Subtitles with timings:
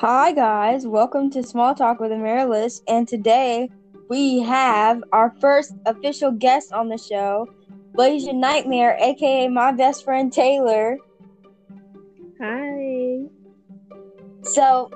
[0.00, 0.86] Hi, guys.
[0.86, 2.82] Welcome to Small Talk with Amaryllis.
[2.86, 3.70] And today
[4.10, 7.48] we have our first official guest on the show,
[7.96, 10.98] Blasian Nightmare, aka my best friend Taylor.
[12.38, 13.20] Hi.
[14.42, 14.90] So,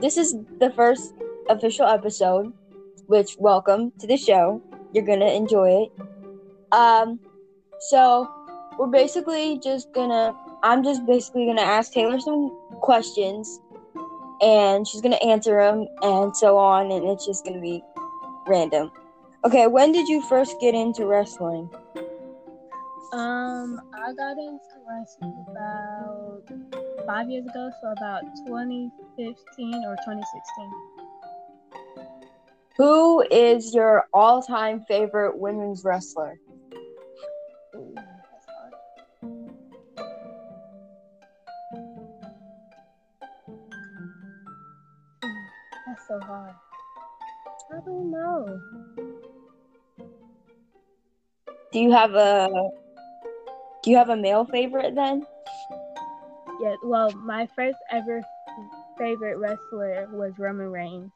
[0.00, 1.12] this is the first
[1.50, 2.50] official episode,
[3.08, 4.62] which welcome to the show.
[4.94, 5.92] You're gonna enjoy it.
[6.72, 7.20] Um,
[7.90, 8.26] so
[8.78, 10.34] we're basically just gonna.
[10.62, 12.48] I'm just basically gonna ask Taylor some
[12.80, 13.60] questions,
[14.44, 17.82] and she's gonna answer them, and so on, and it's just gonna be
[18.46, 18.92] random.
[19.44, 21.68] Okay, when did you first get into wrestling?
[23.12, 26.42] Um, I got into wrestling about
[27.06, 30.72] five years ago, so about 2015 or 2016.
[32.76, 36.38] Who is your all-time favorite women's wrestler?
[45.94, 46.54] That's so hard.
[47.70, 48.60] I don't know.
[51.72, 52.48] Do you have a
[53.84, 55.24] Do you have a male favorite then?
[56.60, 58.22] Yeah, well, my first ever
[58.98, 61.12] favorite wrestler was Roman Reigns.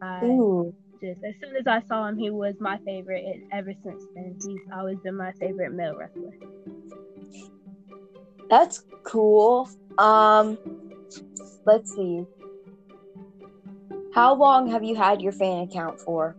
[0.00, 0.74] I Ooh.
[1.02, 4.38] just as soon as I saw him, he was my favorite, and ever since then,
[4.42, 6.32] he's always been my favorite male wrestler.
[8.48, 9.68] That's cool.
[9.98, 10.56] Um,
[11.66, 12.24] let's see.
[14.12, 16.36] How long have you had your fan account for?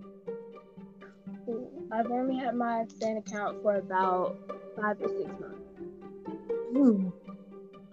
[1.92, 4.36] I've only had my fan account for about
[4.80, 7.14] five to six months.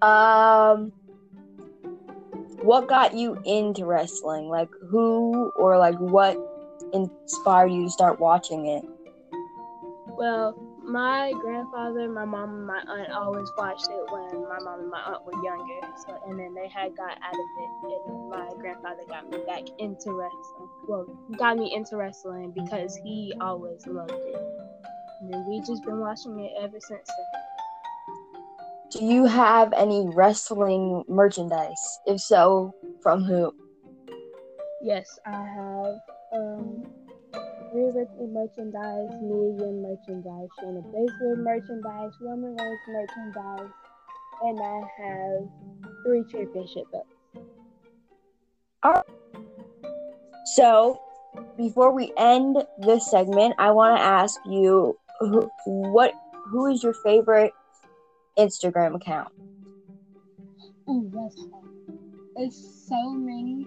[0.02, 0.92] Um,
[2.62, 4.48] what got you into wrestling?
[4.48, 6.36] Like, who or like what
[6.92, 8.84] inspired you to start watching it?
[10.08, 10.54] Well,
[10.86, 15.00] my grandfather, my mom, and my aunt always watched it when my mom and my
[15.00, 15.80] aunt were younger.
[16.06, 19.62] So, and then they had got out of it, and my grandfather got me back
[19.78, 20.68] into wrestling.
[20.86, 21.06] Well,
[21.38, 24.36] got me into wrestling because he always loved it.
[25.20, 27.42] And then we just been watching it ever since then.
[28.90, 32.00] Do you have any wrestling merchandise?
[32.06, 33.52] If so, from who?
[34.82, 36.00] Yes, I have
[36.32, 36.86] um
[37.84, 43.70] Wrestling merchandise, Million merchandise, Shayna Baszler merchandise, Roman Reigns merchandise,
[44.42, 45.48] and I have
[46.04, 47.08] three championship belts.
[48.82, 49.04] All right.
[50.54, 51.00] So,
[51.56, 56.12] before we end this segment, I want to ask you who, what
[56.50, 57.52] who is your favorite
[58.38, 59.28] Instagram account?
[60.86, 61.98] That's hard.
[62.36, 63.66] It's so many.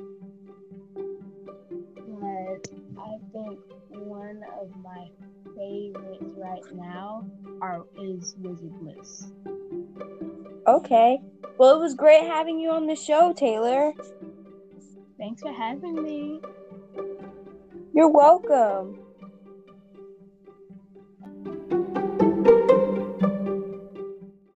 [4.60, 5.08] Of my
[5.56, 7.26] favorites right now
[7.62, 9.32] are is Wizard Bliss.
[10.68, 11.20] Okay.
[11.58, 13.94] Well, it was great having you on the show, Taylor.
[15.18, 16.42] Thanks for having me.
[17.94, 19.00] You're welcome.